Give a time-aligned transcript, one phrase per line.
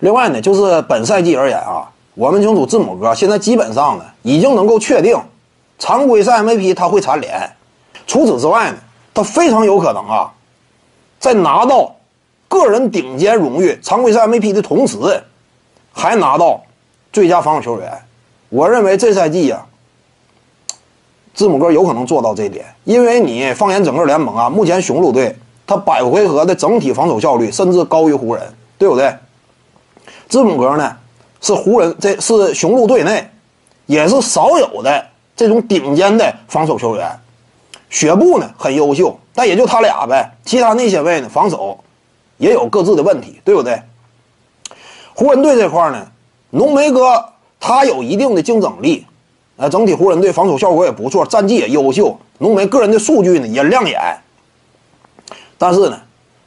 [0.00, 5.16] 另外呢，就是本赛季而言啊，我们清楚字母哥现在基本上呢已经能够确定，
[5.78, 7.50] 常规赛 MVP 他会蝉联。
[8.06, 8.78] 除此之外呢，
[9.14, 10.32] 他非常有可能啊，
[11.18, 11.94] 在拿到
[12.48, 14.96] 个人顶尖荣誉常规赛 MVP 的同时，
[15.92, 16.62] 还拿到
[17.12, 17.92] 最佳防守球员。
[18.48, 19.64] 我认为这赛季呀，
[21.34, 25.36] 字母哥有可能做到这一点，因为你放眼整个联盟啊，目前雄鹿队
[25.66, 28.42] 他百回合的整体防守效率甚至高于湖人，
[28.78, 29.14] 对不对？
[30.30, 30.96] 字母哥呢，
[31.40, 33.28] 是湖人，这是雄鹿队内
[33.86, 37.10] 也是少有的这种顶尖的防守球员。
[37.90, 41.76] 雪布呢很优秀，但也就他俩呗，其他那些位呢防守
[42.38, 43.82] 也有各自的问题，对不对？
[45.14, 46.06] 湖人队这块呢，
[46.50, 47.24] 浓眉哥
[47.58, 49.04] 他有一定的竞争力，
[49.56, 54.00] 呃，整体湖人队防守效果也不错，战绩也优秀，浓眉个人的数据呢也亮眼。
[55.58, 56.00] 但是呢，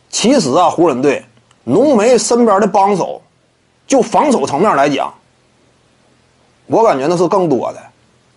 [0.09, 1.25] 其实啊，湖人队
[1.65, 3.21] 浓眉身边的帮手。
[3.87, 5.13] 就防守层面来讲，
[6.67, 7.79] 我感觉那是更多的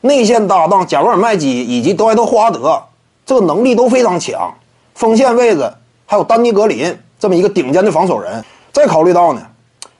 [0.01, 2.83] 内线搭档贾维尔麦基以及德怀特霍华德，
[3.25, 4.53] 这个能力都非常强。
[4.95, 5.73] 锋线位置
[6.07, 8.45] 还有丹尼格林这么一个顶尖的防守人。
[8.73, 9.41] 再考虑到呢，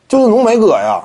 [0.09, 1.03] 就是浓眉哥呀，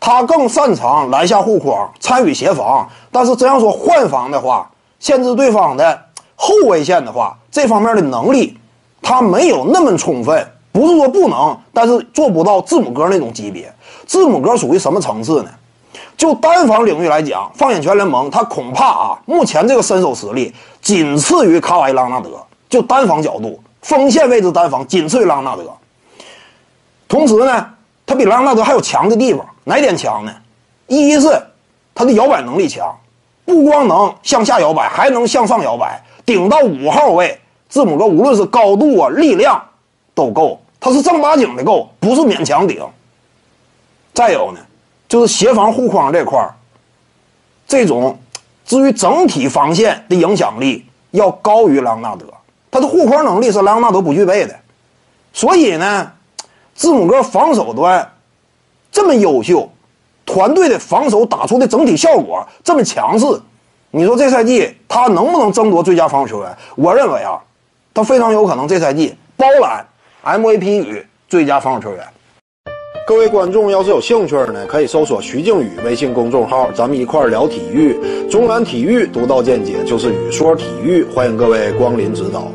[0.00, 2.88] 他更擅长篮下护框、参与协防。
[3.12, 8.58] 但是这样说换防的话，限制对方的后卫线的话，这方面的能力
[9.00, 10.50] 他没有那么充分。
[10.74, 13.72] 不是说不能，但是做不到字母哥那种级别。
[14.06, 15.50] 字母哥属于什么层次呢？
[16.16, 20.52] 就单防领域来讲，放眼全联盟，他恐怕啊，目前这个身手实力
[20.82, 22.30] 仅次于卡瓦伊·朗纳德。
[22.68, 25.62] 就单防角度，锋线位置单防仅次于朗纳德。
[27.06, 27.68] 同时呢，
[28.04, 30.34] 他比朗纳德还有强的地方，哪点强呢？
[30.88, 31.40] 一是
[31.94, 32.92] 他的摇摆能力强，
[33.44, 37.38] 不光能向下摇摆，还能向上摇摆，顶到五号位。
[37.68, 39.62] 字母哥无论是高度啊，力量
[40.16, 40.60] 都够。
[40.84, 42.86] 他是正八经的够，不是勉强顶。
[44.12, 44.60] 再有呢，
[45.08, 46.54] 就是协防护框这块儿，
[47.66, 48.18] 这种
[48.66, 52.26] 至于整体防线的影响力要高于莱昂纳德，
[52.70, 54.54] 他的护框能力是莱昂纳德不具备的。
[55.32, 56.12] 所以呢，
[56.74, 58.12] 字母哥防守端
[58.92, 59.66] 这么优秀，
[60.26, 63.24] 团队的防守打出的整体效果这么强势，
[63.90, 66.54] 你说这赛季他能不能争夺最佳防守球员？
[66.76, 67.40] 我认为啊，
[67.94, 69.82] 他非常有可能这赛季包揽。
[70.24, 72.04] MVP 与最佳防守球员。
[73.06, 77.94] 各位观众要是有兴趣呢，可以搜索徐静宇微信公众号，咱们一块聊体育。
[78.30, 82.50] 中南体育独到见解就是语说体育，欢迎各位光临指导。